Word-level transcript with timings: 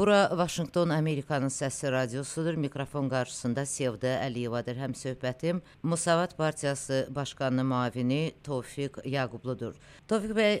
Bura 0.00 0.28
Vaşinqton 0.38 0.88
Amerikanın 0.88 1.52
səsi 1.52 1.92
radiosudur. 1.92 2.54
Mikrofon 2.54 3.08
qarşısında 3.08 3.64
Sevda 3.68 4.12
Əliyevadır. 4.26 4.78
Həm 4.84 4.94
söhbətim 4.96 5.60
Musavat 5.82 6.32
Partiyası 6.38 7.08
başqanının 7.16 7.66
müavini 7.66 8.22
Tofiq 8.46 8.96
Yaqubludur. 9.04 9.74
Tofiq 10.08 10.32
bəy, 10.40 10.56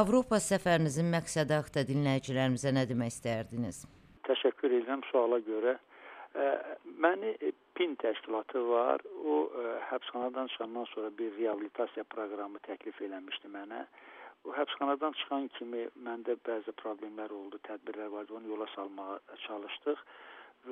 Avropa 0.00 0.36
səfərinizin 0.50 1.08
məqsədi 1.16 1.56
haqqında 1.56 1.86
dinləyicilərimizə 1.92 2.74
nə 2.76 2.84
demək 2.92 3.14
istərdiniz? 3.14 3.80
Təşəkkür 4.28 4.76
edirəm 4.82 5.08
suala 5.08 5.40
görə. 5.48 5.78
Məni 7.04 7.32
PIN 7.74 7.96
təşkilatı 8.04 8.60
var. 8.68 9.00
O 9.24 9.48
həbsxanadan 9.88 10.52
çıxandan 10.52 10.84
sonra 10.92 11.08
bir 11.18 11.32
reabilitasiya 11.38 12.04
proqramı 12.04 12.60
təklif 12.68 13.00
eləmişdi 13.08 13.56
mənə. 13.56 13.86
Bu 14.44 14.54
həbsxanadan 14.56 15.14
çıxan 15.20 15.48
kimi 15.56 15.86
məndə 16.06 16.34
bəzi 16.48 16.74
problemlər 16.82 17.30
oldu, 17.36 17.60
tədbirlər 17.68 18.10
vardı, 18.14 18.34
onu 18.38 18.54
yola 18.54 18.66
salmağa 18.74 19.18
çalışdıq 19.46 20.02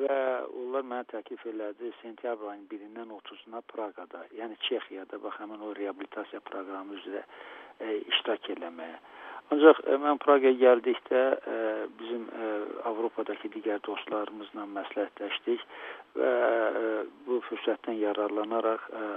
və 0.01 0.17
onlar 0.63 0.85
mənə 0.87 1.07
təklif 1.11 1.45
elədi 1.51 1.91
sentyabr 2.01 2.51
ayının 2.53 2.67
1-dən 2.71 3.15
30-una 3.17 3.63
Praqada, 3.73 4.25
yəni 4.39 4.59
Çexiyada 4.67 5.19
bax 5.23 5.39
həmin 5.43 5.63
o 5.67 5.73
reabilitasiya 5.79 6.41
proqramı 6.51 6.99
üzrə 6.99 7.23
e, 7.23 7.97
iştirak 8.13 8.51
eləməyə. 8.55 8.99
Ancaq 9.51 9.83
e, 9.87 9.99
mən 10.05 10.21
Praqaya 10.23 10.55
gəldikdə 10.65 11.23
e, 11.55 11.57
bizim 11.99 12.27
e, 12.31 12.51
Avropadakı 12.91 13.51
digər 13.57 13.83
dostlarımızla 13.87 14.67
məsləhətləşdik 14.79 15.65
və 16.19 16.35
e, 16.83 16.93
bu 17.27 17.41
fürsətdən 17.49 17.99
yararlanaraq 18.05 18.87
e, 18.95 19.09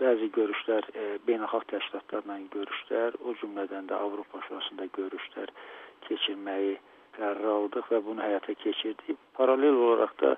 bəzi 0.00 0.28
görüşlər 0.36 0.90
beynəlxalq 1.28 1.64
təşkilatlarla 1.72 2.36
görüşlər, 2.52 3.16
o 3.24 3.32
cümlədən 3.40 3.88
də 3.88 3.96
Avropa 3.96 4.42
Şurasında 4.48 4.90
görüşlər 4.96 5.52
keçirməyi 6.08 6.76
qərar 7.16 7.48
aldıq 7.54 7.88
və 7.92 8.02
bunu 8.04 8.22
həyata 8.22 8.54
keçirdik. 8.60 9.16
Paralel 9.38 9.78
olaraq 9.86 10.12
da 10.20 10.36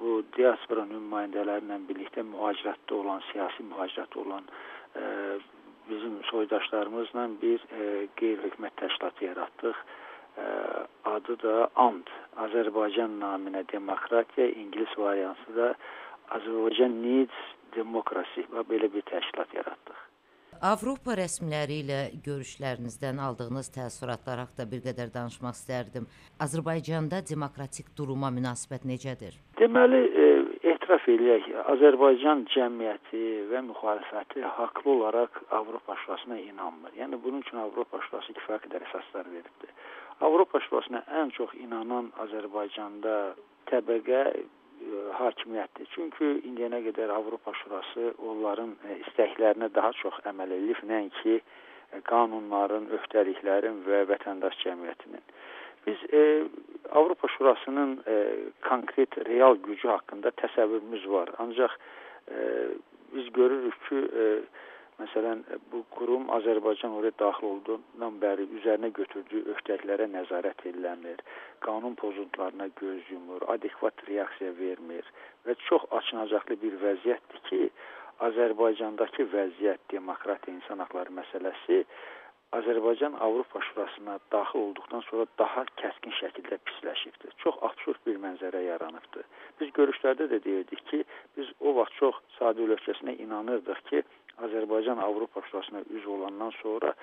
bu 0.00 0.22
diaspora 0.36 0.86
nümayəndələri 0.88 1.66
ilə 1.66 1.78
birlikdə 1.88 2.24
mühacirətdə 2.24 2.96
olan, 2.96 3.20
siyasi 3.32 3.66
mühacirətdə 3.68 4.22
olan 4.22 4.48
e, 4.96 5.02
bizim 5.90 6.16
soydaşlarımızla 6.30 7.26
bir 7.42 7.66
qeyri-hökumət 8.20 8.80
təşkilatı 8.80 9.28
yaratdıq. 9.28 9.82
E, 10.36 10.46
adı 11.12 11.36
da 11.42 11.68
AND, 11.84 12.08
Azərbaycan 12.46 13.20
naminə 13.20 13.66
demokratiya, 13.72 14.48
ingilis 14.62 14.96
variantı 14.98 15.56
da 15.56 15.74
Azərbaycan 16.38 16.96
Needs 17.04 17.55
Demokrasi 17.76 18.46
və 18.52 18.66
belə 18.70 18.92
bir 18.92 19.04
təşkilat 19.12 19.54
yaratdıq. 19.60 20.04
Avropa 20.64 21.12
rəsmiləri 21.18 21.82
ilə 21.82 21.98
görüşlərinizdən 22.24 23.18
aldığınız 23.20 23.68
təəssüratlar 23.74 24.40
haqqında 24.40 24.64
bir 24.70 24.80
qədər 24.86 25.10
danışmaq 25.12 25.56
istərdim. 25.58 26.06
Azərbaycanda 26.40 27.20
demokratik 27.28 27.90
duruma 27.98 28.30
münasibət 28.32 28.86
necədir? 28.88 29.36
Deməli, 29.60 30.00
e, 30.22 30.26
etiraf 30.72 31.04
eləyək, 31.12 31.50
Azərbaycan 31.74 32.46
cəmiyyəti 32.54 33.22
və 33.52 33.62
müxalifəti 33.68 34.44
haqlı 34.56 34.90
olaraq 34.96 35.42
Avropa 35.50 35.96
Şurasına 36.04 36.40
inanmır. 36.40 36.96
Yəni 37.02 37.20
bunun 37.22 37.44
üçün 37.44 37.60
Avropa 37.60 38.00
Şurası 38.08 38.32
kifayət 38.40 38.68
qədər 38.68 38.88
əsaslar 38.88 39.28
veribdir. 39.28 39.74
Avropa 40.24 40.60
Şurasına 40.68 41.04
ən 41.20 41.36
çox 41.36 41.52
inanan 41.60 42.12
Azərbaycanda 42.24 43.34
təbəqə 43.68 44.22
hakimiyyətdir. 45.18 45.88
Çünki 45.94 46.28
indiyənə 46.48 46.82
qədər 46.88 47.12
Avropa 47.14 47.52
Şurası 47.60 48.12
onların 48.30 48.74
e, 48.84 48.98
istəklərinə 49.06 49.70
daha 49.74 49.92
çox 50.00 50.18
əməl 50.30 50.54
edib, 50.56 50.82
nəinki 50.90 51.38
e, 51.38 52.00
qanunların, 52.10 52.88
öhdəliklərin 52.98 53.82
və 53.86 54.04
vətəndaş 54.10 54.58
cəmiyyətinin. 54.64 55.24
Biz 55.86 56.04
e, 56.12 56.22
Avropa 56.92 57.28
Şurasının 57.36 57.96
e, 58.06 58.16
konkret 58.68 59.18
real 59.28 59.56
gücü 59.68 59.88
haqqında 59.88 60.34
təsəvvürümüz 60.42 61.08
var. 61.10 61.32
Ancaq 61.38 61.78
e, 62.28 62.68
biz 63.14 63.32
görürük 63.32 63.88
ki, 63.88 64.02
e, 64.22 64.24
Məsələn, 64.96 65.42
bu 65.72 65.82
qurum 65.92 66.30
Azərbaycan 66.38 66.94
oraya 66.98 67.14
daxil 67.20 67.46
olduğundan 67.50 68.14
bəri 68.22 68.46
üzərinə 68.58 68.88
götürdüyü 68.98 69.42
öhdəliklərə 69.54 70.06
nəzarət 70.14 70.64
edilir, 70.70 71.20
qanun 71.66 71.98
pozuntularına 72.00 72.70
göz 72.80 73.10
yumur, 73.12 73.44
adekvat 73.54 74.06
reaksiya 74.08 74.54
vermir 74.60 75.12
və 75.44 75.58
çox 75.68 75.84
açınacaqlı 76.00 76.56
bir 76.64 76.80
vəziyyətdir 76.84 77.44
ki, 77.50 77.60
Azərbaycandakı 78.28 79.28
vəziyyət, 79.36 79.82
demokratiya, 79.92 80.56
insan 80.56 80.80
haqları 80.80 81.12
məsələsi 81.20 81.82
Azərbaycan 82.56 83.14
Avropa 83.20 83.60
Şurasına 83.68 84.18
daxil 84.32 84.58
olduqdan 84.58 85.02
sonra 85.10 85.26
daha 85.38 85.64
kəskin 85.80 86.14
şəkildə 86.20 86.56
pisləşibdir. 86.68 87.34
Çox 87.42 87.58
absurd 87.68 88.00
bir 88.06 88.16
mənzərə 88.22 88.62
yaranıbdır. 88.70 89.26
Biz 89.60 89.72
görüşlərdə 89.78 90.28
də 90.32 90.38
deyirdik 90.44 90.84
ki, 90.90 91.02
biz 91.36 91.50
o 91.60 91.74
vaxt 91.80 91.98
çox 92.00 92.22
sadə 92.38 92.64
ölkəsinə 92.64 93.18
inanırdıq 93.26 93.82
ki, 93.90 94.02
Azərbaycan 94.44 94.98
Avropa 94.98 95.40
Şurasına 95.50 95.80
üzv 95.90 96.10
olandan 96.10 96.50
sonra 96.62 96.94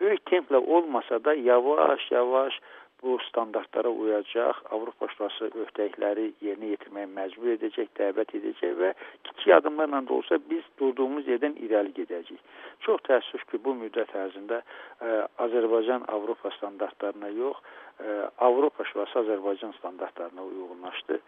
böyük 0.00 0.22
templə 0.26 0.56
olmasa 0.56 1.24
da 1.24 1.34
yavaş-yavaş 1.34 2.60
bu 3.02 3.18
standartlara 3.28 3.88
uyacaq, 3.88 4.60
Avropa 4.70 5.08
Şurası 5.14 5.48
öhdəlikləri 5.62 6.26
yerinə 6.44 6.72
yetirməyə 6.74 7.08
məcbur 7.14 7.52
edəcək, 7.54 7.90
dəvət 7.98 8.34
edəcək 8.38 8.74
və 8.80 8.90
kiçik 9.28 9.52
addımlarla 9.56 10.02
da 10.08 10.14
olsa 10.14 10.38
biz 10.50 10.64
durduğumuz 10.80 11.28
yerdən 11.28 11.56
irəli 11.64 11.94
gedəcəyik. 11.96 12.42
Çox 12.86 13.00
təəssüf 13.08 13.46
ki, 13.50 13.60
bu 13.64 13.74
müddət 13.80 14.12
ərzində 14.24 14.60
ə, 14.60 15.26
Azərbaycan 15.46 16.04
Avropa 16.12 16.52
standartlarına 16.58 17.32
yox, 17.36 17.60
ə, 18.00 18.30
Avropa 18.48 18.84
Şurası 18.92 19.22
Azərbaycan 19.24 19.76
standartlarına 19.78 20.44
uyğunlaşdı. 20.50 21.20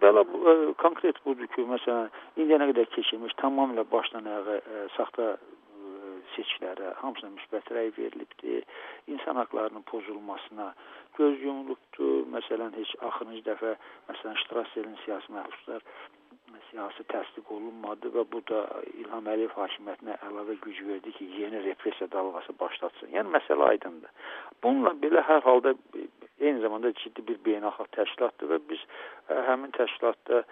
Belə 0.00 0.24
ə, 0.24 0.58
konkret 0.80 1.20
budur 1.26 1.48
ki, 1.54 1.66
məsələn, 1.68 2.12
indiyənə 2.36 2.72
qədər 2.72 2.92
keçirilmiş 2.96 3.36
tamamilə 3.42 3.84
başdan 3.92 4.28
ayağa 4.32 4.86
saxta 4.96 5.34
seçkilərə 6.36 6.94
hamısına 7.02 7.30
müsbət 7.36 7.70
rəy 7.76 7.92
verilibdir. 7.98 8.64
İnsan 9.06 9.36
haqlarının 9.42 9.84
pozulmasına 9.92 10.72
göz 11.18 11.42
yumulubdur. 11.42 12.26
Məsələn, 12.36 12.74
heç 12.80 12.96
axırıncı 13.08 13.44
dəfə 13.50 13.76
məsələn 14.10 14.40
Ştrasselin 14.44 14.98
siyasi 15.04 15.32
məhbuslar 15.36 15.86
siyasi 16.70 17.04
təsdiq 17.12 17.50
olunmadı 17.52 18.10
və 18.14 18.24
bu 18.32 18.40
da 18.48 18.62
İlham 19.02 19.28
Əliyev 19.28 19.52
hakimiyyətinə 19.56 20.16
əlavə 20.28 20.56
güc 20.64 20.80
verdi 20.88 21.12
ki, 21.16 21.28
yeni 21.40 21.60
repressiya 21.66 22.08
dalğası 22.12 22.54
başlatsın. 22.60 23.12
Yəni 23.16 23.32
məsələ 23.36 23.68
aydındır. 23.74 24.10
Bununla 24.64 24.94
belə 25.04 25.24
hər 25.28 25.42
halda 25.48 25.74
eyni 26.40 26.60
zamanda 26.64 26.92
ciddi 27.02 27.24
bir 27.28 27.40
beynəlxalq 27.46 27.92
təşkilatdır 27.96 28.52
və 28.54 28.60
biz 28.70 28.82
ə, 28.82 28.88
e, 29.34 29.40
həmin 29.48 29.74
təşkilatda 29.76 30.42
ə, 30.42 30.46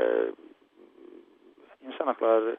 e, 0.00 0.06
insan 1.86 2.12
haqları 2.12 2.56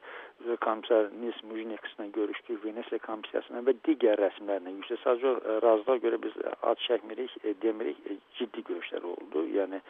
komissar 0.62 1.10
Nils 1.22 1.44
Mujneks-la 1.44 2.06
görüşdük, 2.06 2.66
Venesiya 2.66 3.00
komissiyasına 3.06 3.64
və 3.68 3.74
digər 3.88 4.20
rəsmilərlə 4.22 4.74
yüksək 4.76 5.02
sadəcə 5.04 5.34
e, 5.38 5.56
razılığa 5.66 6.02
görə 6.06 6.20
biz 6.24 6.36
ad 6.62 6.82
çəkmirik, 6.86 7.34
demirik, 7.64 8.00
ciddi 8.40 8.64
görüşlər 8.70 9.08
oldu, 9.14 9.46
yəni 9.58 9.82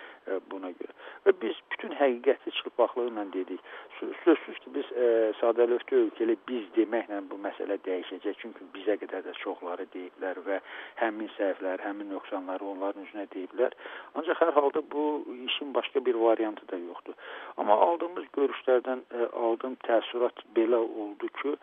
buna 0.51 0.71
görə. 0.79 0.95
Və 1.25 1.35
biz 1.41 1.59
bütün 1.71 1.95
həqiqəti 1.99 2.53
çılpaqlıqla 2.61 3.25
dedik. 3.33 3.61
Sözsüz 3.99 4.56
ə, 4.97 5.07
sadəlövhlü 5.39 5.99
ölkəli 6.05 6.35
biz 6.49 6.65
deməklə 6.75 7.19
bu 7.29 7.37
məsələ 7.43 7.77
dəyişəcək, 7.85 8.39
çünki 8.41 8.67
bizə 8.75 8.97
qədər 9.01 9.25
də 9.27 9.35
çoxları 9.43 9.87
deyiblər 9.93 10.41
və 10.47 10.59
həmin 11.01 11.29
səhvlər, 11.37 11.83
həmin 11.85 12.11
nöqsanları 12.13 12.65
onların 12.73 13.05
üzünə 13.05 13.27
deyiblər. 13.35 13.75
Ancaq 14.19 14.41
hər 14.41 14.53
halda 14.57 14.83
bu 14.91 15.05
işin 15.49 15.73
başqa 15.77 16.05
bir 16.05 16.15
variantı 16.27 16.67
da 16.71 16.79
yoxdur. 16.81 17.17
Amma 17.57 17.77
aldığımız 17.87 18.31
görüşlərdən 18.37 19.05
ə, 19.11 19.29
aldığım 19.33 19.77
təəssürat 19.87 20.43
belə 20.57 20.81
oldu 20.81 21.29
ki, 21.41 21.57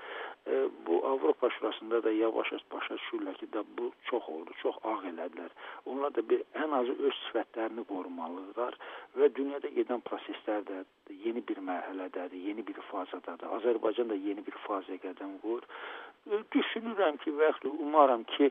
ə, 0.46 0.68
bu 0.86 1.00
Avropa 1.06 1.50
Şurasında 1.50 2.02
da 2.04 2.10
yavaş-yavaş 2.12 2.64
başa 2.72 2.94
düşürlər 2.94 3.36
ki, 3.40 3.52
da 3.52 3.64
bu 3.78 3.92
çox 4.10 4.28
oldu, 4.28 4.52
çox 4.62 4.76
ağ 4.84 4.98
elədilər. 5.10 5.50
Onlar 5.86 6.14
da 6.14 6.28
bir 6.28 6.44
ən 6.54 6.76
azı 6.78 6.96
öz 7.08 7.20
sifətlərini 7.26 7.84
qorumalıdırlar 7.88 8.78
və 9.18 9.30
dünyada 9.34 9.70
gedən 9.78 10.02
proseslər 10.08 10.64
də 10.68 10.84
yeni 11.24 11.42
bir 11.48 11.60
mərhələdədir, 11.68 12.40
yeni 12.48 12.66
bir 12.66 12.80
fazadadır. 12.90 13.52
Azərbaycan 13.58 14.10
da 14.10 14.14
yeni 14.14 14.44
bir 14.46 14.56
fazaya 14.66 15.00
qədəm 15.06 15.38
qoyur. 15.42 15.64
Düşünürəm 16.54 17.18
ki, 17.20 17.34
və 17.36 17.50
yaxud 17.50 17.80
umaram 17.84 18.22
ki, 18.36 18.48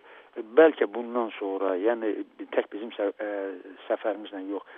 bəlkə 0.57 0.85
bundan 0.93 1.31
sonra, 1.39 1.73
yəni 1.81 2.11
tək 2.53 2.69
bizim 2.73 2.91
səfərimizlə 3.87 4.43
yox, 4.51 4.75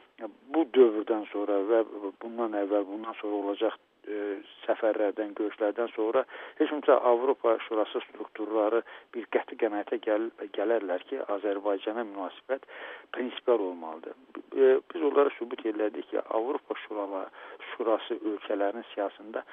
bu 0.56 0.63
dövrdən 0.77 1.27
sonra 1.31 1.59
və 1.71 1.81
bundan 2.23 2.56
əvvəl, 2.62 2.88
bundan 2.88 3.17
sonra 3.19 3.41
olacaq 3.41 3.75
ə, 4.05 4.21
səfərlərdən, 4.65 5.33
görüşlərdən 5.37 5.91
sonra 5.93 6.23
heç 6.59 6.71
ümumiyyətlə 6.71 6.97
Avropa 7.11 7.55
Şurası 7.67 8.01
strukturları 8.07 8.81
bir 9.15 9.27
qəti 9.35 9.57
qənaətə 9.61 9.99
gəl 10.05 10.29
gələrlər 10.57 11.05
ki, 11.09 11.21
Azərbaycana 11.35 12.05
münasibət 12.07 12.67
prinsipial 13.15 13.63
olmalıdır. 13.69 14.17
Ə, 14.53 14.71
biz 14.93 15.07
onlara 15.09 15.33
sübut 15.37 15.65
elədik 15.71 16.09
ki, 16.11 16.21
Avropa 16.39 16.77
Şuraları 16.85 17.31
Şurası 17.73 18.19
ölkələrinin 18.33 18.85
siyasətində 18.93 19.45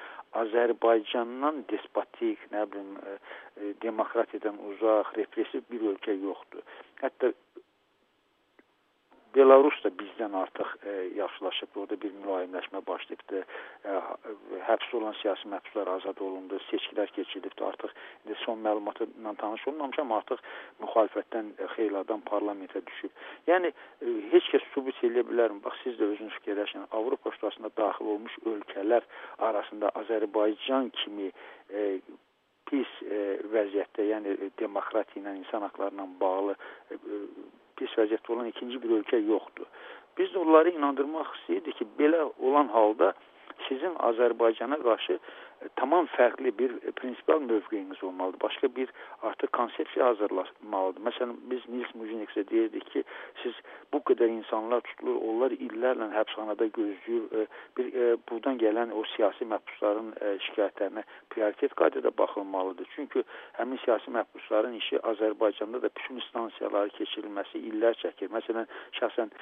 Azərbaycandan 0.43 1.63
despotik, 1.71 2.43
nə 2.53 2.65
bilim, 2.71 2.97
ə, 3.01 3.17
ə, 3.17 3.73
demokratiyadan 3.83 4.59
uzaq, 4.71 5.15
repressiv 5.19 5.65
bir 5.71 5.89
ölkə 5.93 6.15
yoxdur. 6.17 6.63
Hətta 7.03 7.33
Belarus 9.35 9.77
da 9.83 9.89
bizdən 9.97 10.35
artıq 10.37 10.69
e, 10.85 10.91
yaxşılaşıb, 11.17 11.77
orada 11.81 11.97
bir 12.01 12.11
mülayimləşmə 12.21 12.81
başlayıbdı. 12.87 13.39
E, 13.85 13.95
həbs 14.67 14.91
olan 14.97 15.15
siyasi 15.21 15.49
məhbuslar 15.49 15.89
azad 15.95 16.19
olundu, 16.21 16.59
seçkilər 16.69 17.09
keçirilibdi. 17.15 17.63
Artıq 17.65 17.95
indi 18.25 18.37
son 18.45 18.61
məlumatla 18.65 19.35
tanış 19.41 19.67
olmamışam, 19.71 20.11
artıq 20.19 20.43
müxalifətdən 20.83 21.53
e, 21.57 21.69
xeyli 21.75 21.97
adam 21.97 22.21
parlamentə 22.29 22.83
düşüb. 22.89 23.23
Yəni 23.49 23.73
e, 23.73 24.13
heç 24.35 24.51
kəs 24.53 24.67
sübut 24.75 25.01
edə 25.09 25.25
bilər. 25.29 25.57
Bax 25.65 25.81
siz 25.83 25.97
də 26.01 26.11
özünüz 26.13 26.37
fikirləşin. 26.41 26.85
Avropa 26.91 27.31
Şurasına 27.39 27.73
daxil 27.77 28.13
olmuş 28.15 28.37
ölkələr 28.53 29.09
arasında 29.49 29.89
Azərbaycan 30.03 30.91
kimi 31.01 31.31
e, 31.73 31.97
pis 32.69 32.93
e, 33.05 33.19
vəziyyətdə, 33.53 34.07
yəni 34.13 34.37
e, 34.37 34.53
demokratiya 34.61 35.23
ilə, 35.23 35.35
insan 35.41 35.65
haqlarına 35.67 36.07
bağlı 36.21 36.55
e, 36.55 36.95
e, 36.95 37.19
pis 37.79 37.93
vəziyyətdə 37.97 38.33
olan 38.35 38.49
ikinci 38.51 38.81
bir 38.83 38.97
ölkə 38.99 39.19
yoxdur. 39.27 39.67
Biz 40.17 40.33
də 40.33 40.41
onları 40.43 40.73
inandırmaq 40.77 41.31
istəyirdik 41.39 41.77
ki, 41.79 41.87
belə 41.99 42.25
olan 42.39 42.69
halda 42.73 43.13
sizin 43.67 43.95
Azərbaycana 44.09 44.77
qarşı 44.83 45.19
tamam 45.83 46.05
fərqli 46.15 46.51
bir 46.59 46.71
prinsipal 46.95 47.41
mövqeyiniz 47.43 48.03
olmalıdır. 48.03 48.39
Başqa 48.41 48.67
bir 48.75 48.89
artıq 49.21 49.49
konsepsiya 49.57 50.05
hazırlanmalıdır. 50.07 51.01
Məsələn, 51.07 51.33
biz 51.51 51.65
Nils 51.67 51.91
Mujiniksə 51.99 52.45
deyirdik 52.51 52.85
ki, 52.93 53.03
siz 53.41 53.57
bu 53.93 53.99
qədər 54.07 54.31
insanlar 54.31 54.79
tutulur, 54.87 55.17
onlar 55.29 55.51
illərlə 55.51 56.07
həbsxanada 56.13 56.69
gözləyir. 56.77 57.25
E, 57.35 57.47
bir 57.77 57.89
e, 57.91 58.05
buradan 58.29 58.61
gələn 58.63 58.93
o 58.95 59.03
siyasi 59.15 59.47
məhbusların 59.51 60.13
e, 60.21 60.31
şikayətlərinə 60.45 61.03
prioritet 61.35 61.75
qaydada 61.81 62.13
baxılmalıdır. 62.17 62.87
Çünki 62.95 63.25
həmin 63.59 63.83
siyasi 63.83 64.15
məhbusların 64.15 64.79
işi 64.79 65.01
Azərbaycanda 65.11 65.83
da 65.83 65.91
bütün 65.99 66.23
stansiyaları 66.29 66.95
keçirilməsi 66.95 67.59
illər 67.73 67.99
çəkir. 68.05 68.31
Məsələn, 68.31 68.71
şəxsən 69.01 69.35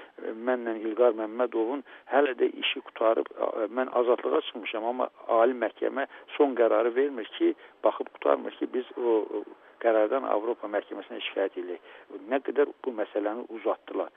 mənlə 0.49 0.79
İlqar 0.89 1.13
Məmmədovun 1.21 1.85
hələ 2.09 2.33
də 2.41 2.49
işi 2.65 2.81
qutarıb 2.89 3.29
mən 3.77 3.93
azadlığa 4.01 4.41
çıxmışam, 4.49 4.89
amma 4.89 5.09
ali 5.29 5.53
məhkəmə 5.53 6.09
son 6.37 6.55
qərarı 6.55 6.95
vermir 6.95 7.29
ki, 7.37 7.53
baxıb 7.83 8.09
qutarmır 8.15 8.55
ki, 8.59 8.67
biz 8.73 8.91
o, 8.97 9.43
qərardan 9.81 10.27
Avropa 10.29 10.69
məhkəməsinə 10.71 11.21
şikayət 11.29 11.57
edək. 11.63 11.89
Nə 12.29 12.41
qədər 12.45 12.71
bu 12.85 12.93
məsələni 12.99 13.47
uzatdılar. 13.57 14.11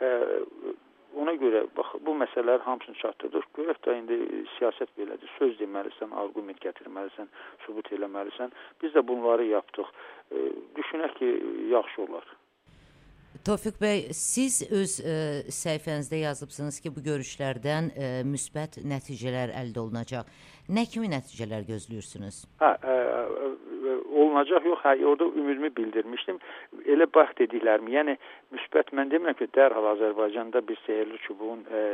E, 0.00 0.10
ona 1.16 1.32
görə 1.40 1.64
bax 1.76 1.96
bu 2.04 2.14
məsələlər 2.20 2.64
hamısını 2.66 3.00
çatdırdıq. 3.00 3.46
Görək 3.56 3.82
də 3.86 3.98
indi 4.00 4.18
siyasət 4.56 4.92
belədir. 4.98 5.30
Söz 5.38 5.56
deməlisən, 5.60 6.12
arqument 6.24 6.60
gətirməlisən, 6.64 7.30
sübut 7.64 7.92
eləməlisən. 7.96 8.52
Biz 8.82 8.98
də 8.98 9.06
bunları 9.08 9.46
yapdıq. 9.54 9.94
E, 10.30 10.48
düşünək 10.80 11.16
ki, 11.20 11.30
yaxşı 11.72 12.02
olar. 12.08 12.36
Tofiq 13.44 13.76
bəy, 13.80 14.02
siz 14.16 14.60
öz 14.70 14.96
ə, 15.00 15.12
e, 15.12 15.54
səhifənizdə 15.54 16.22
yazıbsınız 16.22 16.78
ki, 16.84 16.92
bu 16.96 17.02
görüşlərdən 17.04 17.90
ə, 17.90 17.96
e, 17.96 18.24
müsbət 18.28 18.80
nəticələr 18.86 19.52
əldə 19.60 19.82
olunacaq. 19.82 20.30
Nə 20.72 20.86
kimi 20.90 21.10
nəticələr 21.12 21.66
gözləyirsiniz? 21.68 22.44
Hə, 22.62 22.72
ə, 22.80 22.96
ə, 22.96 23.50
olunacaq 24.36 24.66
yox, 24.66 24.80
hə, 24.84 25.04
orada 25.04 25.24
ümidimi 25.24 25.70
bildirmişdim. 25.76 26.38
Elə 26.92 27.06
bax 27.14 27.32
dediklərimi, 27.40 27.92
yəni 27.96 28.16
müsbət 28.54 28.92
mən 28.96 29.10
demirəm 29.12 29.36
ki, 29.38 29.48
dərhal 29.56 29.88
Azərbaycanda 29.94 30.62
bir 30.68 30.78
sehrli 30.84 31.18
çubuğun 31.26 31.64
ə, 31.66 31.84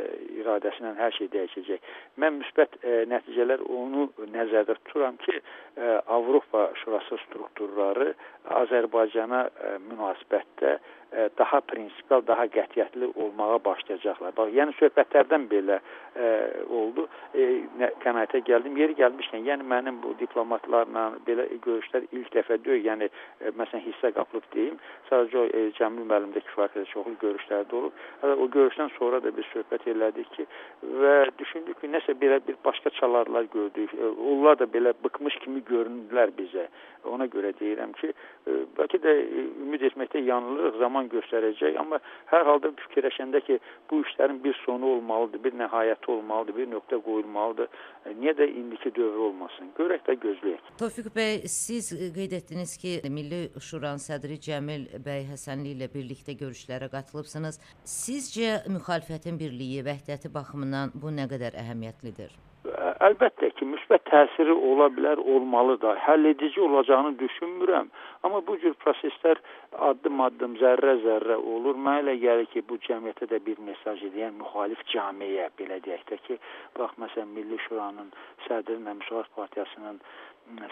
iradəsi 0.41 0.83
ilə 0.83 0.95
hər 0.99 1.15
şey 1.17 1.29
dəyişəcək. 1.35 1.93
Mən 2.21 2.41
müsbət 2.41 2.75
ə, 2.81 3.03
nəticələr 3.11 3.63
onu 3.69 4.09
nəzərdə 4.33 4.75
tuturam 4.83 5.17
ki, 5.23 5.39
ə, 5.39 6.01
Avropa 6.17 6.69
Şurası 6.83 7.21
strukturları 7.27 8.11
Azərbaycana 8.63 9.47
ə, 9.47 9.77
münasibətdə 9.87 10.77
E, 11.13 11.27
daha 11.37 11.59
prinsipal, 11.69 12.23
daha 12.25 12.47
qətiyyətli 12.49 13.11
olmağa 13.21 13.59
başlayacaqlar. 13.65 14.33
Bax, 14.33 14.49
yəni 14.57 14.73
söhbətlərdən 14.79 15.43
belə 15.51 15.75
e, 15.77 16.29
oldu. 16.73 17.05
E, 17.37 17.45
qənaətə 18.01 18.41
gəldim. 18.47 18.79
Yeri 18.81 18.97
gəlmişkən, 18.97 19.45
yəni 19.45 19.67
mənim 19.69 19.99
bu 20.01 20.15
diplomatlarla 20.17 21.05
belə 21.27 21.45
görüşlər 21.67 22.07
ilk 22.17 22.32
dəfə 22.35 22.59
deyil. 22.65 22.85
Yəni 22.89 23.09
ə, 23.09 23.53
məsələn 23.59 23.85
hissə 23.87 24.13
qapılıb 24.17 24.47
deyim. 24.55 24.79
Sadəcə 25.09 25.39
o 25.39 25.45
e, 25.47 25.63
Cəmil 25.77 26.07
müəllimdə 26.09 26.43
kifayət 26.47 26.77
qədər 26.77 26.89
çoxlu 26.91 27.15
görüşlər 27.21 27.67
də 27.69 27.79
olub. 27.79 27.99
Hətta 28.21 28.37
o 28.39 28.47
görüşdən 28.55 28.93
sonra 28.97 29.21
da 29.23 29.33
biz 29.35 29.49
söhbət 29.53 29.87
elədik 29.93 30.29
ki, 30.37 30.47
və 31.01 31.15
düşündük 31.39 31.79
ki, 31.81 31.91
nəsə 31.93 32.15
belə 32.21 32.39
bir 32.47 32.57
başqa 32.65 32.89
çalarlar 32.99 33.49
gördük. 33.53 33.93
E, 33.93 34.09
onlar 34.33 34.59
da 34.59 34.67
belə 34.75 34.93
bıkmış 35.03 35.37
kimi 35.43 35.63
göründülər 35.69 36.33
bizə. 36.37 36.67
Ona 37.09 37.27
görə 37.27 37.51
deyirəm 37.59 37.91
ki, 37.99 38.13
e, 38.47 38.57
bəlkə 38.77 38.99
də 39.03 39.13
e, 39.21 39.45
ümid 39.65 39.83
etməkdə 39.89 40.23
yanılırıq. 40.23 40.79
Zaman 40.83 41.09
göstərəcək. 41.11 41.77
Amma 41.79 41.99
hər 42.31 42.45
halda 42.47 42.71
fikirləşəndə 42.87 43.43
ki, 43.47 43.59
bu 43.91 44.01
işlərin 44.07 44.39
bir 44.43 44.55
sonu 44.65 44.95
olmalıdır, 44.97 45.43
bir 45.43 45.57
nəhayəti 45.59 46.11
olmalıdır, 46.15 46.57
bir 46.57 46.71
nöqtə 46.75 47.01
qoyulmalıdır. 47.07 47.69
E, 48.05 48.15
niyə 48.21 48.35
də 48.39 48.47
indiki 48.49 48.93
dövr 48.95 49.27
olmasın? 49.29 49.73
Görək 49.79 50.05
də 50.07 50.17
gözləyək. 50.25 50.71
Tofiq 50.79 51.11
bəy, 51.15 51.43
siz 51.51 51.91
qeyd 52.23 52.31
etdiniz 52.31 52.77
ki, 52.77 53.01
Milli 53.11 53.39
Şuranın 53.59 53.99
sədri 53.99 54.37
Cəmil 54.45 54.85
bəy 55.03 55.25
Həsənli 55.27 55.73
ilə 55.75 55.89
birlikdə 55.91 56.37
görüşlərə 56.39 56.87
qatılıbsınız. 56.93 57.59
Sizcə 57.83 58.61
müxalifətin 58.71 59.39
birliyi, 59.39 59.83
vəhdəti 59.83 60.31
baxımından 60.31 60.95
bu 60.95 61.11
nə 61.11 61.27
qədər 61.33 61.59
əhəmiyyətlidir? 61.59 62.31
Əlbəttə 63.03 63.49
ki, 63.57 63.65
müsbət 63.67 64.05
təsiri 64.07 64.53
ola 64.53 64.85
bilər, 64.95 65.19
olmalı 65.19 65.75
da. 65.81 65.95
Həll 66.05 66.29
edici 66.29 66.61
olacağını 66.63 67.17
düşünmürəm. 67.19 67.89
Amma 68.23 68.39
bu 68.47 68.55
cür 68.61 68.77
proseslər 68.83 69.41
addım-addım, 69.89 70.55
zərrə-zərrə 70.61 71.35
olur. 71.55 71.75
Mənə 71.87 72.05
elə 72.05 72.13
gəlir 72.21 72.47
ki, 72.53 72.63
bu 72.69 72.77
cəmiyyətə 72.87 73.27
də 73.33 73.41
bir 73.47 73.59
mesaj 73.69 74.05
edən 74.07 74.37
müxalif 74.39 74.85
camiyə 74.93 75.49
belə 75.59 75.81
deyək 75.83 76.05
də 76.13 76.19
ki, 76.27 76.39
bax 76.79 76.95
məsələn 77.03 77.35
Milli 77.35 77.59
Şuranın 77.65 78.13
sədri 78.47 78.79
ilə 78.79 78.95
Müsavat 79.01 79.27
Partiyasının 79.35 79.99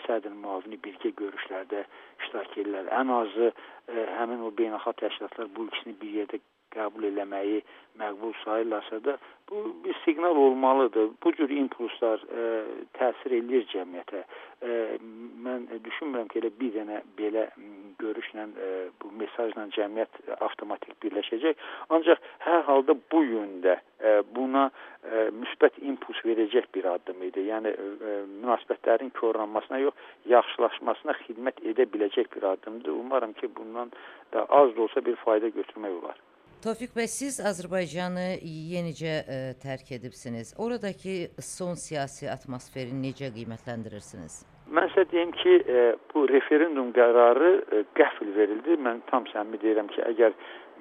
sədr 0.05 0.31
müavini 0.35 0.79
birgə 0.85 1.11
görüşlərdə 1.19 1.83
iştirak 2.21 2.57
edirlər. 2.57 2.89
Ən 2.95 3.11
azı 3.17 3.51
ə, 3.51 4.07
həmin 4.19 4.43
o 4.47 4.55
beynəlxalq 4.55 5.03
təşkilatlar 5.03 5.51
bu 5.55 5.67
ikisini 5.67 5.99
bir 6.01 6.17
yerdə 6.21 6.39
qəbul 6.75 7.09
eləməyi 7.12 7.62
məqbul 8.00 8.33
sayırlarsa 8.45 9.03
da 9.03 9.18
bu 9.51 9.75
bir 9.83 9.95
siqnal 10.06 10.35
olmalıdır. 10.35 11.09
Bu 11.23 11.33
cür 11.33 11.50
impulslar 11.50 12.21
ə, 12.23 12.44
e, 12.44 12.45
təsir 12.95 13.35
eləyir 13.35 13.65
cəmiyyətə. 13.73 14.21
Ə, 14.23 14.69
e, 14.69 15.00
mən 15.45 15.68
düşünmürəm 15.83 16.29
ki, 16.31 16.39
elə 16.39 16.51
bir 16.59 16.71
dənə 16.77 17.01
belə 17.19 17.44
görüşlə 18.00 18.45
ə, 18.47 18.69
e, 18.69 18.69
bu 19.01 19.12
mesajla 19.19 19.68
cəmiyyət 19.75 20.21
avtomatik 20.39 20.95
birləşəcək. 21.03 21.68
Ancaq 21.97 22.23
hər 22.45 22.63
halda 22.69 22.95
bu 23.12 23.25
yöndə 23.27 23.75
ə, 23.75 24.15
buna 24.38 24.69
ə, 24.69 25.27
müsbət 25.41 25.84
impuls 25.84 26.24
verəcək 26.31 26.72
bir 26.77 26.88
addım 26.95 27.27
idi. 27.27 27.50
Yəni 27.51 27.75
ə, 27.75 28.17
münasibətlərin 28.39 29.12
korlanmasına 29.19 29.84
yox, 29.84 30.10
yaxşılaşmasına 30.31 31.19
xidmət 31.25 31.63
edə 31.75 31.91
biləcək 31.91 32.31
bir 32.38 32.53
addımdır. 32.55 32.95
Umarım 33.03 33.36
ki, 33.36 33.51
bundan 33.55 33.91
da 34.31 34.48
az 34.48 34.77
da 34.77 34.88
olsa 34.88 35.05
bir 35.05 35.19
fayda 35.27 35.51
götürmək 35.51 36.03
olar. 36.03 36.19
Tofiq 36.62 36.91
bəy, 36.94 37.08
siz 37.10 37.39
Azərbaycanı 37.41 38.36
yenicə 38.46 39.10
ə, 39.10 39.22
e, 39.34 39.53
tərk 39.63 39.88
edibsiniz. 39.96 40.51
Oradakı 40.62 41.32
son 41.41 41.74
siyasi 41.74 42.27
atmosferi 42.30 42.94
necə 42.94 43.32
qiymətləndirirsiniz? 43.34 44.36
Mən 44.70 44.91
sizə 44.91 45.08
deyim 45.10 45.32
ki, 45.39 45.56
ə, 45.58 45.63
e, 45.74 45.86
bu 46.12 46.27
referendum 46.30 46.91
qərarı 46.94 47.50
ə, 47.56 47.63
e, 47.80 47.82
qəfil 47.98 48.30
verildi. 48.36 48.77
Mən 48.77 49.01
tam 49.10 49.25
səmimi 49.32 49.58
deyirəm 49.63 49.89
ki, 49.89 50.03
əgər 50.12 50.36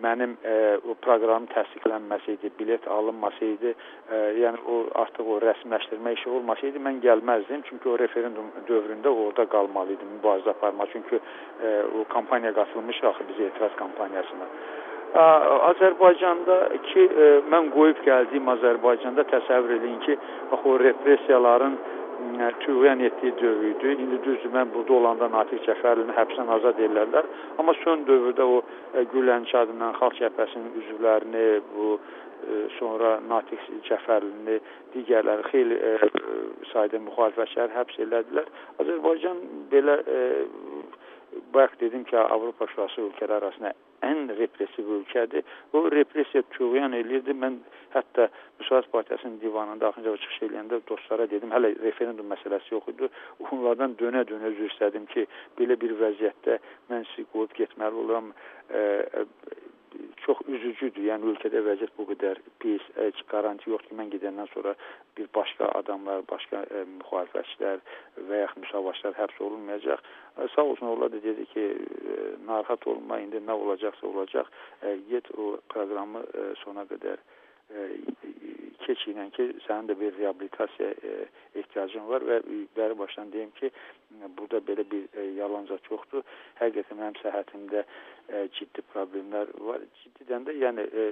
mənim 0.05 0.35
ə, 0.45 0.59
o 0.85 0.99
proqram 1.01 1.47
təsdiqlənməsəydi, 1.55 2.53
bilet 2.61 2.85
alınmasaydı, 2.99 3.73
ə, 3.73 4.21
yəni 4.37 4.61
o 4.69 4.83
artıq 5.01 5.33
o 5.33 5.39
rəsmiləşdirmə 5.47 6.13
işi 6.19 6.29
olmasaydı 6.35 6.85
mən 6.91 7.01
gəlməzdim. 7.07 7.65
Çünki 7.71 7.89
o 7.89 7.97
referendum 8.05 8.53
dövründə 8.69 9.09
orada 9.09 9.49
qalmalı 9.57 9.97
idim, 9.97 10.13
mübarizə 10.19 10.53
aparmaq. 10.53 10.93
Çünki 10.93 11.17
ə, 11.25 11.75
o 11.97 12.05
kampaniya 12.13 12.53
qatılmışıq 12.61 13.11
axı 13.15 13.29
biz 13.33 13.43
etiraz 13.49 13.81
kampaniyasına. 13.81 14.53
Azərbaycanda 15.15 16.57
ki, 16.87 17.03
e, 17.03 17.31
mən 17.51 17.71
qoyub 17.75 17.99
gəldiyim 18.07 18.49
Azərbaycanda 18.55 19.25
təsəvvür 19.33 19.81
edin 19.81 19.99
ki, 20.07 20.17
bax 20.51 20.67
o 20.67 20.79
repressiyaların 20.79 21.79
tüğyan 22.61 23.01
etdiyi 23.01 23.33
dövr 23.43 23.65
idi. 23.65 23.97
İndi 24.03 24.19
düzdür, 24.25 24.51
mən 24.55 24.71
burada 24.75 24.93
olanda 24.93 25.29
Natiq 25.33 25.65
Cəfərlini 25.67 26.15
həbsdən 26.15 26.53
azad 26.57 26.79
edirlər. 26.79 27.27
Amma 27.59 27.75
son 27.83 28.05
dövrdə 28.07 28.45
o 28.45 28.63
Gülənç 29.13 29.55
adından 29.57 29.97
Xalq 29.99 30.21
Cəbhəsinin 30.21 30.71
üzvlərini, 30.83 31.47
bu 31.75 31.99
sonra 32.79 33.19
Natiq 33.29 33.67
Cəfərlini, 33.89 34.61
digərləri 34.95 35.49
xeyli 35.51 35.81
sayda 36.73 37.03
müxalifətçiləri 37.09 37.79
həbs 37.81 38.01
elədilər. 38.07 38.49
Azərbaycan 38.85 39.45
belə 39.73 40.01
bayaq 41.55 41.79
dedim 41.81 42.05
ki, 42.05 42.17
Avropa 42.17 42.67
Şurası 42.75 43.09
ölkələri 43.09 43.45
arasında 43.45 43.73
ən 44.07 44.31
repressiv 44.39 44.89
ölkədir. 44.99 45.45
O 45.73 45.85
repressiya 45.93 46.43
tüğyan 46.57 46.97
eləyirdi. 46.97 47.35
Mən 47.45 47.61
hətta 47.95 48.29
Müsavat 48.61 48.93
Partiyasının 48.93 49.41
divanında 49.41 49.89
axınca 49.89 50.17
çıxış 50.17 50.43
eləyəndə 50.49 50.81
dostlara 50.89 51.27
dedim, 51.31 51.53
hələ 51.57 51.73
referendum 51.83 52.29
məsələsi 52.33 52.75
yox 52.75 52.89
idi. 52.93 53.09
Onlardan 53.51 53.97
dönə-dönə 54.03 54.53
üzr 54.55 54.69
istədim 54.71 55.09
ki, 55.15 55.27
belə 55.59 55.79
bir 55.81 55.97
vəziyyətdə 56.03 56.59
mən 56.91 57.07
sizi 57.13 57.27
qoyub 57.33 57.57
getməli 57.59 58.05
oluram. 58.05 58.33
E, 58.71 58.83
çox 60.25 60.41
üzücüdür. 60.49 61.03
Yəni 61.09 61.33
ölkədə 61.33 61.63
vəziyyət 61.67 61.93
bu 61.99 62.07
qədər 62.11 62.41
pis, 62.63 62.85
heç 62.97 63.23
qaranti 63.33 63.71
yoxdur 63.71 63.91
ki, 63.91 63.99
mən 63.99 64.13
gedəndən 64.15 64.51
sonra 64.55 64.75
bir 65.19 65.29
başqa 65.35 65.71
adamlar, 65.81 66.23
başqa 66.31 66.63
ə, 66.67 66.85
müxalifətçilər 66.99 67.83
və 68.29 68.43
ya 68.43 68.49
müsavaşlar 68.61 69.19
həbs 69.19 69.43
olunmayacaq. 69.47 70.07
Ə, 70.37 70.49
sağ 70.55 70.67
olsun 70.73 70.93
onlar 70.93 71.13
da 71.15 71.23
dedi 71.25 71.47
ki, 71.53 71.67
ə, 71.75 72.31
narahat 72.47 72.87
olma, 72.91 73.21
indi 73.25 73.43
nə 73.45 73.57
olacaqsa 73.57 74.07
olacaq. 74.13 74.51
Ə, 74.83 74.97
get 75.11 75.31
o 75.37 75.57
proqramı 75.73 76.25
ə, 76.25 76.49
sona 76.65 76.87
qədər 76.91 77.23
keçinən 78.85 79.31
ki, 79.37 79.47
sənin 79.67 79.89
də 79.91 79.97
bir 80.01 80.17
reabilitasiya 80.19 80.91
e, 80.91 81.15
ehtiyacın 81.63 82.07
var 82.09 82.25
və 82.29 82.39
bəri 82.77 82.99
başdan 82.99 83.33
deyim 83.33 83.51
ki, 83.59 83.71
burada 84.39 84.61
belə 84.69 84.85
bir 84.91 85.09
e, 85.15 85.27
yalanca 85.39 85.79
çoxdur. 85.89 86.25
Həqiqətən 86.61 87.01
mənim 87.01 87.19
səhhətimdə 87.23 87.83
e, 87.85 88.47
ciddi 88.59 88.85
problemlər 88.95 89.53
var. 89.67 89.85
Ciddidən 90.03 90.49
də 90.49 90.57
yəni 90.61 90.87
e, 90.87 91.09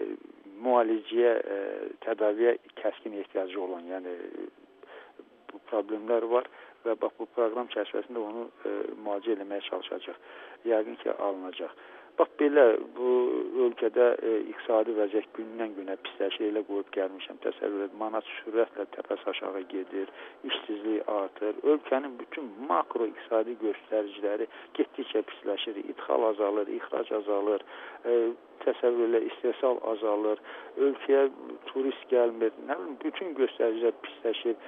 müalicəyə, 0.65 1.35
e, 1.57 1.59
tədaviyə 2.07 2.57
kəskin 2.81 3.19
ehtiyacı 3.23 3.61
olan, 3.63 3.87
yəni 3.93 4.17
bu 5.53 5.63
problemlər 5.71 6.27
var 6.33 6.51
və 6.85 6.97
bax 7.03 7.15
bu 7.19 7.27
proqram 7.35 7.71
çərçivəsində 7.75 8.25
onu 8.25 8.49
e, 8.49 8.75
müalicə 9.05 9.37
etməyə 9.37 9.65
çalışacaq. 9.71 10.27
Yəqin 10.69 11.01
ki, 11.03 11.15
alınacaq. 11.15 11.79
Bax 12.19 12.33
belə 12.41 12.65
bu 12.97 13.09
ölkədə 13.65 14.07
e, 14.27 14.31
iqtisadi 14.51 14.95
vəziyyət 14.97 15.29
gündən-günə 15.37 15.95
pisləşir. 16.07 16.49
Elə 16.49 16.65
qoyub 16.67 16.89
gəlmişəm. 16.97 17.39
Təsəvvür 17.45 17.85
et, 17.85 17.95
manat 18.01 18.27
sürətlə 18.41 18.89
təpəs 18.97 19.23
aşağı 19.33 19.63
gedir, 19.71 20.11
işsizlik 20.51 21.13
artır. 21.15 21.61
Ölkənin 21.63 22.17
bütün 22.19 22.51
makro 22.71 23.07
iqtisadi 23.07 23.55
göstəriciləri 23.63 24.49
getdikcə 24.81 25.23
pisləşir. 25.31 25.79
İdxal 25.95 26.27
azalır, 26.33 26.75
ixrac 26.81 27.15
azalır. 27.21 27.67
E, 28.03 28.19
təsəvvür 28.67 29.13
elə 29.13 29.23
istehsal 29.31 29.79
azalır. 29.93 30.43
Ölkəyə 30.89 31.29
turist 31.71 32.11
gəlmir. 32.11 32.51
Nə 32.67 32.81
bilim 32.81 32.99
bütün 33.05 33.35
göstəricilər 33.39 33.95
pisləşir 34.09 34.59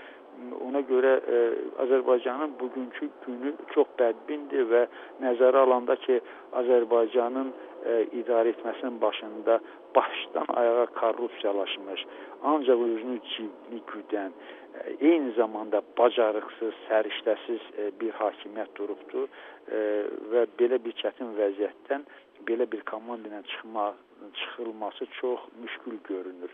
ona 0.66 0.82
görə 0.88 1.12
ə, 1.18 1.38
e, 1.38 1.40
Azərbaycanın 1.84 2.54
bugünkü 2.60 3.08
günü 3.26 3.52
çox 3.74 3.88
bədbindir 3.98 4.66
və 4.70 4.84
nəzərə 5.24 5.64
alanda 5.66 5.96
ki, 6.04 6.20
Azərbaycanın 6.60 7.50
ə, 7.50 7.56
e, 7.84 7.98
idarə 8.22 8.54
etməsinin 8.54 9.00
başında 9.02 9.60
başdan 9.96 10.48
ayağa 10.62 10.86
korrupsiyalaşmış, 11.00 12.06
ancaq 12.52 12.84
özünü 12.86 13.18
cibni 13.32 13.82
güdən, 13.92 14.32
ə, 14.32 14.84
e, 14.84 14.96
eyni 15.10 15.34
zamanda 15.38 15.82
bacarıqsız, 15.98 16.78
səriştəsiz 16.88 17.70
ə, 17.74 17.90
bir 18.00 18.16
hakimiyyət 18.20 18.74
durubdur 18.78 19.26
ə, 19.26 19.84
və 20.32 20.46
belə 20.60 20.80
bir 20.84 20.96
çətin 21.02 21.34
vəziyyətdən 21.38 22.08
belə 22.48 22.66
bir 22.72 22.86
komanda 22.88 23.28
ilə 23.28 23.42
çıxma 23.50 23.92
çıxılması 24.34 25.06
çox 25.20 25.40
müşkül 25.62 25.98
görünür. 26.08 26.52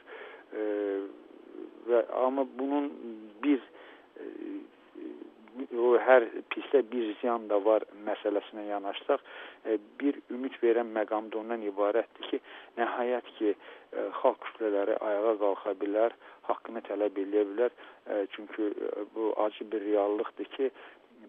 E, 0.52 0.62
və 1.88 2.02
amma 2.24 2.44
bunun 2.58 2.90
bir 3.42 3.60
o 5.76 5.96
hər 6.00 6.26
pisdə 6.52 6.82
bir 6.90 7.12
ziyan 7.20 7.46
da 7.50 7.58
var 7.64 7.84
məsələsinə 8.06 8.66
yanaşsaq, 8.68 9.22
e, 9.64 9.78
bir 10.00 10.18
ümid 10.34 10.56
verən 10.62 10.90
məqam 10.96 11.30
da 11.32 11.40
ondan 11.40 11.64
ibarətdir 11.64 12.30
ki, 12.30 12.40
nəhayət 12.78 13.30
ki, 13.38 13.54
e, 13.54 14.06
xalq 14.20 14.42
kütlələri 14.44 14.98
ayağa 15.08 15.34
qalxa 15.42 15.74
bilər, 15.80 16.16
haqqını 16.48 16.82
tələb 16.88 17.20
edə 17.24 17.44
bilər. 17.52 17.76
E, 18.06 18.26
çünki 18.36 18.70
bu 19.14 19.32
acı 19.46 19.70
bir 19.72 19.84
reallıqdır 19.88 20.52
ki, 20.56 20.70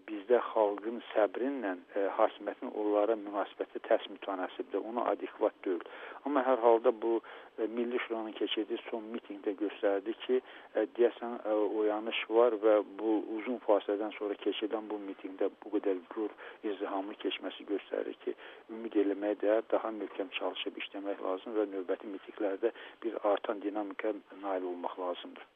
bizdə 0.07 0.39
xalqın 0.51 1.01
səbrinlə 1.11 1.73
e, 1.99 2.03
hakimiyyətin 2.17 2.71
onlara 2.81 3.15
münasibəti 3.19 3.81
tərs 3.87 4.05
mütənasibdir. 4.13 4.83
Ona 4.89 5.03
adekvat 5.11 5.57
deyil. 5.65 5.83
Amma 6.25 6.43
hər 6.47 6.61
halda 6.63 6.93
bu 7.03 7.17
e, 7.19 7.67
Milli 7.77 7.99
Şuranın 8.05 8.35
keçirdiyi 8.39 8.79
son 8.89 9.09
mitinqdə 9.15 9.55
göstərdi 9.63 10.15
ki, 10.23 10.39
e, 10.75 10.85
deyəsən 10.99 11.35
e, 11.39 11.57
oyanış 11.81 12.23
var 12.37 12.55
və 12.63 12.77
bu 13.01 13.17
uzun 13.39 13.59
fasilədən 13.67 14.15
sonra 14.19 14.39
keçirilən 14.45 14.87
bu 14.91 15.01
mitinqdə 15.09 15.51
bu 15.63 15.73
qədər 15.75 16.01
gür, 16.15 16.33
izdihamlı 16.71 17.19
keçməsi 17.25 17.67
göstərir 17.73 18.17
ki, 18.23 18.37
ümid 18.77 18.97
eləməyə 19.03 19.41
dəyər, 19.43 19.67
daha 19.75 19.93
möhkəm 19.99 20.31
çalışıb 20.39 20.81
işləmək 20.83 21.23
lazım 21.27 21.59
və 21.59 21.69
növbəti 21.75 22.15
mitinqlərdə 22.15 22.73
bir 23.03 23.21
artan 23.33 23.63
dinamika 23.63 24.15
nail 24.41 24.71
olmaq 24.73 24.99
lazımdır. 25.03 25.53